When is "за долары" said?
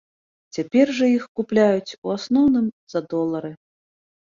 2.95-3.55